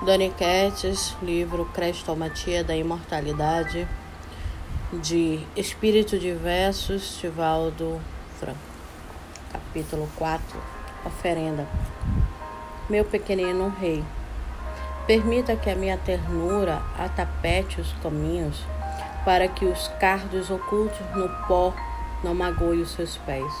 Dani 0.00 0.30
Kettis, 0.30 1.16
livro 1.20 1.64
Crestomatia 1.74 2.62
da 2.62 2.74
Imortalidade, 2.76 3.88
de 4.92 5.44
Espírito 5.56 6.16
de 6.16 6.32
Versos, 6.32 7.18
de 7.20 7.28
Valdo 7.28 8.00
Franco. 8.38 8.58
Capítulo 9.52 10.08
4 10.14 10.62
Oferenda. 11.04 11.66
Meu 12.88 13.04
pequenino 13.04 13.74
rei, 13.80 14.04
permita 15.04 15.56
que 15.56 15.68
a 15.68 15.74
minha 15.74 15.98
ternura 15.98 16.80
atapete 16.96 17.80
os 17.80 17.92
caminhos, 17.94 18.64
para 19.24 19.48
que 19.48 19.64
os 19.64 19.88
cardos 19.98 20.48
ocultos 20.48 21.00
no 21.16 21.28
pó 21.48 21.74
não 22.22 22.36
magoem 22.36 22.82
os 22.82 22.92
seus 22.92 23.16
pés. 23.16 23.52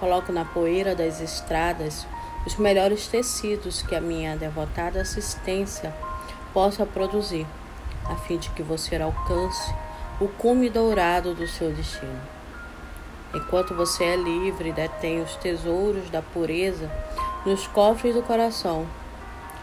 Coloco 0.00 0.32
na 0.32 0.44
poeira 0.44 0.92
das 0.92 1.20
estradas 1.20 2.04
os 2.46 2.56
melhores 2.56 3.06
tecidos 3.06 3.82
que 3.82 3.94
a 3.94 4.00
minha 4.00 4.36
devotada 4.36 5.00
assistência 5.00 5.94
possa 6.52 6.86
produzir, 6.86 7.46
a 8.08 8.16
fim 8.16 8.38
de 8.38 8.50
que 8.50 8.62
você 8.62 8.96
alcance 8.96 9.74
o 10.20 10.28
cume 10.28 10.68
dourado 10.68 11.34
do 11.34 11.46
seu 11.46 11.72
destino. 11.72 12.20
Enquanto 13.34 13.74
você 13.74 14.04
é 14.04 14.16
livre 14.16 14.72
detém 14.72 15.22
os 15.22 15.36
tesouros 15.36 16.10
da 16.10 16.20
pureza 16.20 16.90
nos 17.46 17.66
cofres 17.66 18.14
do 18.14 18.22
coração, 18.22 18.86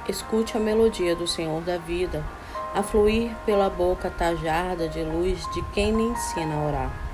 escute 0.08 0.56
a 0.56 0.60
melodia 0.60 1.16
do 1.16 1.28
Senhor 1.28 1.62
da 1.62 1.78
vida 1.78 2.24
a 2.74 2.82
fluir 2.82 3.36
pela 3.46 3.70
boca 3.70 4.10
tajarda 4.10 4.88
de 4.88 5.04
luz 5.04 5.40
de 5.54 5.62
quem 5.74 5.92
lhe 5.92 6.04
ensina 6.04 6.56
a 6.56 6.68
orar. 6.68 7.07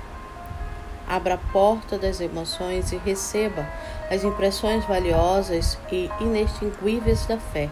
Abra 1.14 1.34
a 1.34 1.52
porta 1.52 1.96
das 1.96 2.20
emoções 2.20 2.90
e 2.90 2.96
receba 2.96 3.64
as 4.10 4.24
impressões 4.24 4.84
valiosas 4.84 5.78
e 5.92 6.10
inextinguíveis 6.18 7.24
da 7.26 7.38
fé, 7.38 7.70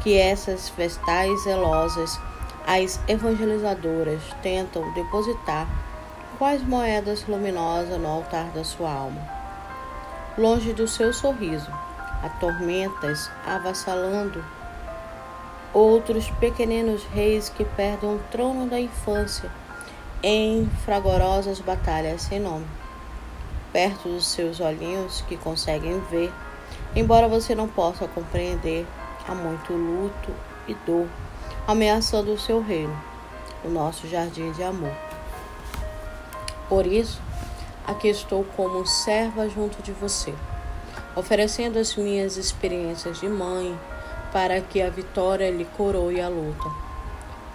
que 0.00 0.18
essas 0.18 0.70
vestais 0.70 1.44
zelosas, 1.44 2.18
as 2.66 2.98
evangelizadoras, 3.06 4.20
tentam 4.42 4.92
depositar 4.92 5.68
quais 6.36 6.66
moedas 6.66 7.24
luminosas 7.28 7.96
no 7.96 8.08
altar 8.08 8.46
da 8.46 8.64
sua 8.64 8.90
alma. 8.90 9.22
Longe 10.36 10.72
do 10.72 10.88
seu 10.88 11.12
sorriso, 11.12 11.70
há 12.24 12.28
tormentas 12.40 13.30
avassalando 13.46 14.44
outros 15.72 16.28
pequeninos 16.40 17.04
reis 17.04 17.48
que 17.48 17.64
perdem 17.64 18.16
o 18.16 18.20
trono 18.32 18.66
da 18.66 18.80
infância 18.80 19.48
em 20.26 20.66
fragorosas 20.86 21.60
batalhas 21.60 22.22
sem 22.22 22.40
nome, 22.40 22.64
perto 23.74 24.08
dos 24.08 24.26
seus 24.26 24.58
olhinhos 24.58 25.20
que 25.28 25.36
conseguem 25.36 26.00
ver, 26.10 26.32
embora 26.96 27.28
você 27.28 27.54
não 27.54 27.68
possa 27.68 28.08
compreender, 28.08 28.86
há 29.28 29.34
muito 29.34 29.74
luto 29.74 30.32
e 30.66 30.72
dor 30.86 31.06
ameaçando 31.66 32.32
o 32.32 32.38
seu 32.38 32.62
reino, 32.62 32.98
o 33.62 33.68
nosso 33.68 34.08
jardim 34.08 34.50
de 34.52 34.62
amor. 34.62 34.94
Por 36.70 36.86
isso, 36.86 37.20
aqui 37.86 38.08
estou 38.08 38.44
como 38.56 38.86
serva 38.86 39.46
junto 39.46 39.82
de 39.82 39.92
você, 39.92 40.32
oferecendo 41.14 41.78
as 41.78 41.94
minhas 41.96 42.38
experiências 42.38 43.20
de 43.20 43.28
mãe 43.28 43.78
para 44.32 44.58
que 44.62 44.80
a 44.80 44.88
vitória 44.88 45.50
lhe 45.50 45.66
coroe 45.66 46.18
a 46.18 46.30
luta 46.30 46.83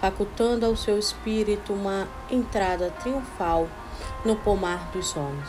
facultando 0.00 0.64
ao 0.64 0.74
seu 0.74 0.98
espírito 0.98 1.72
uma 1.72 2.08
entrada 2.30 2.90
triunfal 3.00 3.68
no 4.24 4.34
pomar 4.36 4.90
dos 4.92 5.14
homens. 5.16 5.48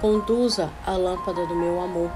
Conduza 0.00 0.70
a 0.86 0.92
lâmpada 0.92 1.44
do 1.46 1.56
meu 1.56 1.80
amor, 1.80 2.10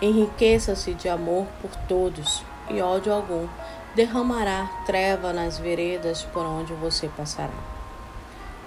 enriqueça-se 0.00 0.92
de 0.94 1.08
amor 1.08 1.46
por 1.60 1.70
todos, 1.88 2.44
e 2.68 2.80
ódio 2.80 3.12
algum 3.12 3.46
derramará 3.94 4.68
treva 4.84 5.32
nas 5.32 5.58
veredas 5.58 6.22
por 6.24 6.44
onde 6.44 6.72
você 6.74 7.08
passará. 7.08 7.52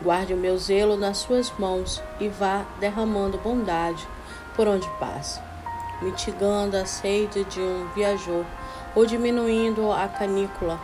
Guarde 0.02 0.34
o 0.34 0.38
meu 0.38 0.58
zelo 0.58 0.96
nas 0.96 1.18
suas 1.18 1.52
mãos 1.58 2.02
e 2.20 2.28
vá 2.30 2.66
derramando 2.80 3.38
bondade 3.38 4.08
por 4.56 4.68
onde 4.68 4.88
passe, 5.00 5.42
mitigando 6.02 6.78
a 6.78 6.86
sede 6.86 7.44
de 7.46 7.60
um 7.60 7.88
viajor 7.96 8.46
ou 8.94 9.06
diminuindo 9.06 9.92
a 9.92 10.08
canícula 10.08 10.80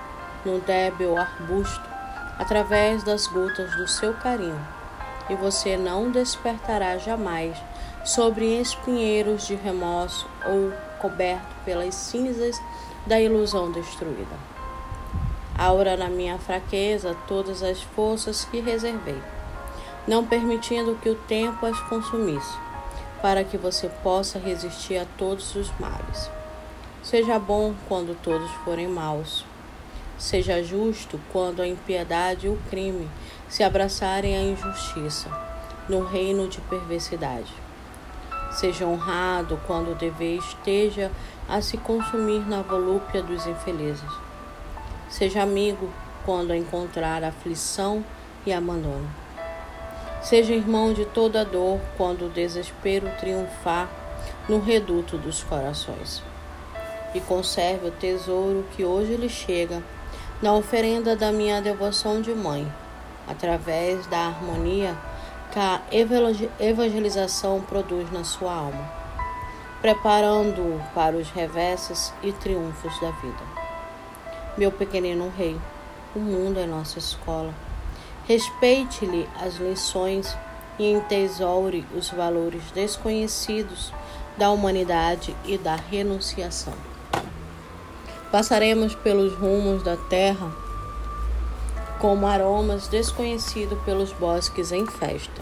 no 0.45 0.59
débil 0.59 1.17
arbusto 1.17 1.91
através 2.37 3.03
das 3.03 3.27
gotas 3.27 3.75
do 3.75 3.87
seu 3.87 4.13
carinho, 4.15 4.59
e 5.29 5.35
você 5.35 5.77
não 5.77 6.09
despertará 6.09 6.97
jamais 6.97 7.55
sobre 8.03 8.59
espinheiros 8.59 9.45
de 9.45 9.53
remorso 9.53 10.27
ou 10.45 10.73
coberto 10.99 11.55
pelas 11.63 11.93
cinzas 11.93 12.59
da 13.05 13.19
ilusão 13.19 13.71
destruída. 13.71 14.35
Aura 15.57 15.95
na 15.95 16.09
minha 16.09 16.39
fraqueza 16.39 17.15
todas 17.27 17.61
as 17.61 17.81
forças 17.81 18.45
que 18.45 18.59
reservei, 18.59 19.21
não 20.07 20.25
permitindo 20.25 20.95
que 20.95 21.09
o 21.09 21.15
tempo 21.15 21.65
as 21.65 21.79
consumisse, 21.81 22.57
para 23.21 23.43
que 23.43 23.57
você 23.57 23.87
possa 24.01 24.39
resistir 24.39 24.97
a 24.97 25.05
todos 25.17 25.55
os 25.55 25.71
males. 25.79 26.31
Seja 27.03 27.37
bom 27.37 27.75
quando 27.87 28.19
todos 28.19 28.49
forem 28.63 28.87
maus 28.87 29.45
Seja 30.21 30.61
justo 30.61 31.19
quando 31.31 31.63
a 31.63 31.67
impiedade 31.67 32.45
e 32.45 32.49
o 32.49 32.55
crime 32.69 33.09
se 33.49 33.63
abraçarem 33.63 34.37
à 34.37 34.41
injustiça, 34.43 35.27
no 35.89 36.05
reino 36.05 36.47
de 36.47 36.61
perversidade. 36.61 37.51
Seja 38.51 38.85
honrado 38.85 39.59
quando 39.65 39.91
o 39.91 39.95
dever 39.95 40.37
esteja 40.37 41.09
a 41.49 41.59
se 41.59 41.75
consumir 41.75 42.47
na 42.47 42.61
volúpia 42.61 43.23
dos 43.23 43.47
infelizes. 43.47 44.11
Seja 45.09 45.41
amigo 45.41 45.89
quando 46.23 46.53
encontrar 46.53 47.23
aflição 47.23 48.05
e 48.45 48.53
abandono. 48.53 49.09
Seja 50.21 50.53
irmão 50.53 50.93
de 50.93 51.03
toda 51.03 51.43
dor 51.43 51.79
quando 51.97 52.27
o 52.27 52.29
desespero 52.29 53.09
triunfar 53.19 53.89
no 54.47 54.59
reduto 54.59 55.17
dos 55.17 55.43
corações. 55.43 56.21
E 57.15 57.19
conserve 57.19 57.87
o 57.87 57.91
tesouro 57.91 58.63
que 58.77 58.85
hoje 58.85 59.15
lhe 59.15 59.27
chega 59.27 59.81
na 60.41 60.53
oferenda 60.53 61.15
da 61.15 61.31
minha 61.31 61.61
devoção 61.61 62.19
de 62.19 62.33
mãe, 62.33 62.71
através 63.27 64.07
da 64.07 64.17
harmonia 64.17 64.97
que 65.51 65.59
a 65.59 65.81
evangelização 66.59 67.61
produz 67.61 68.11
na 68.11 68.23
sua 68.23 68.53
alma, 68.53 68.91
preparando-o 69.81 70.81
para 70.95 71.15
os 71.15 71.29
reversos 71.29 72.11
e 72.23 72.31
triunfos 72.31 72.99
da 72.99 73.11
vida. 73.11 73.43
Meu 74.57 74.71
pequenino 74.71 75.31
rei, 75.37 75.59
o 76.15 76.19
mundo 76.19 76.59
é 76.59 76.65
nossa 76.65 76.97
escola. 76.97 77.53
Respeite-lhe 78.27 79.29
as 79.39 79.55
lições 79.55 80.35
e 80.79 80.91
entesoure 80.91 81.85
os 81.95 82.09
valores 82.09 82.63
desconhecidos 82.71 83.93
da 84.37 84.49
humanidade 84.49 85.35
e 85.45 85.57
da 85.57 85.75
renunciação. 85.75 86.90
Passaremos 88.31 88.95
pelos 88.95 89.33
rumos 89.33 89.83
da 89.83 89.97
terra 89.97 90.49
como 91.99 92.25
aromas 92.25 92.87
desconhecidos 92.87 93.77
pelos 93.83 94.13
bosques 94.13 94.71
em 94.71 94.87
festa. 94.87 95.41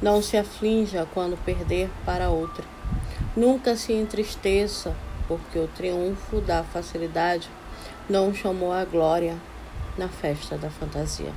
Não 0.00 0.22
se 0.22 0.38
aflinja 0.38 1.06
quando 1.12 1.36
perder 1.44 1.90
para 2.06 2.30
outra. 2.30 2.64
Nunca 3.36 3.76
se 3.76 3.92
entristeça, 3.92 4.96
porque 5.28 5.58
o 5.58 5.68
triunfo 5.68 6.40
da 6.40 6.64
facilidade 6.64 7.50
não 8.08 8.34
chamou 8.34 8.72
a 8.72 8.86
glória 8.86 9.36
na 9.98 10.08
festa 10.08 10.56
da 10.56 10.70
fantasia. 10.70 11.32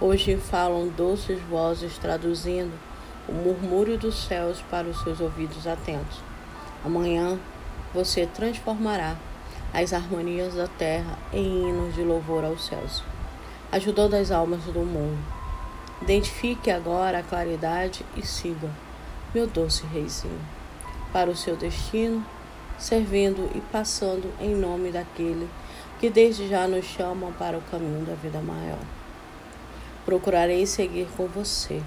Hoje 0.00 0.36
falam 0.36 0.88
doces 0.88 1.40
vozes 1.42 1.96
traduzindo 1.96 2.72
o 3.28 3.32
murmúrio 3.32 3.96
dos 3.96 4.24
céus 4.24 4.60
para 4.68 4.88
os 4.88 5.00
seus 5.02 5.20
ouvidos 5.20 5.64
atentos. 5.66 6.29
Amanhã 6.82 7.38
você 7.92 8.26
transformará 8.26 9.14
as 9.72 9.92
harmonias 9.92 10.54
da 10.54 10.66
terra 10.66 11.18
em 11.30 11.68
hinos 11.68 11.94
de 11.94 12.02
louvor 12.02 12.42
aos 12.42 12.66
céus, 12.66 13.02
ajudando 13.70 14.14
as 14.14 14.30
almas 14.30 14.62
do 14.64 14.80
mundo. 14.80 15.18
Identifique 16.00 16.70
agora 16.70 17.18
a 17.18 17.22
claridade 17.22 18.04
e 18.16 18.26
siga, 18.26 18.70
meu 19.34 19.46
doce 19.46 19.84
reizinho, 19.86 20.40
para 21.12 21.28
o 21.28 21.36
seu 21.36 21.54
destino, 21.54 22.24
servindo 22.78 23.50
e 23.54 23.60
passando 23.60 24.32
em 24.40 24.54
nome 24.54 24.90
daquele 24.90 25.46
que 25.98 26.08
desde 26.08 26.48
já 26.48 26.66
nos 26.66 26.86
chama 26.86 27.30
para 27.32 27.58
o 27.58 27.62
caminho 27.70 28.06
da 28.06 28.14
vida 28.14 28.40
maior. 28.40 28.80
Procurarei 30.06 30.66
seguir 30.66 31.06
com 31.14 31.26
você, 31.26 31.82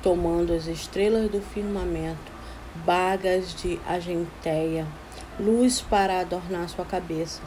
tomando 0.00 0.52
as 0.52 0.68
estrelas 0.68 1.28
do 1.28 1.40
firmamento 1.40 2.41
bagas 2.74 3.54
de 3.54 3.80
agenteia, 3.86 4.86
luz 5.38 5.80
para 5.80 6.20
adornar 6.20 6.68
sua 6.68 6.84
cabeça 6.84 7.40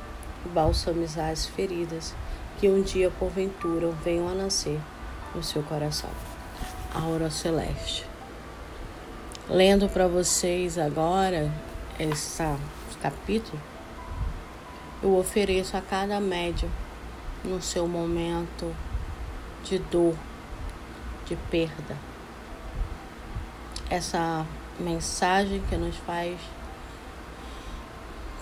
balsamizar 0.49 1.29
as 1.29 1.45
feridas 1.45 2.13
que 2.59 2.69
um 2.69 2.81
dia 2.81 3.11
porventura 3.11 3.91
venham 4.03 4.27
a 4.27 4.33
nascer 4.33 4.79
no 5.33 5.43
seu 5.43 5.63
coração. 5.63 6.09
Aura 6.93 7.29
Celeste. 7.29 8.05
Lendo 9.49 9.89
para 9.89 10.07
vocês 10.07 10.77
agora 10.77 11.51
esse 11.99 12.41
capítulo, 13.01 13.61
eu 15.03 15.15
ofereço 15.17 15.75
a 15.75 15.81
cada 15.81 16.19
médium 16.19 16.69
no 17.43 17.61
seu 17.61 17.87
momento 17.87 18.73
de 19.63 19.77
dor, 19.77 20.15
de 21.25 21.35
perda. 21.35 21.97
Essa 23.89 24.45
mensagem 24.79 25.61
que 25.69 25.75
nos 25.75 25.95
faz 25.97 26.37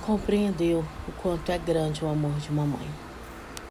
compreender 0.05 0.75
o 0.75 1.11
quanto 1.21 1.51
é 1.51 1.57
grande 1.57 2.03
o 2.03 2.09
amor 2.09 2.33
de 2.33 2.51
mamãe. 2.51 2.87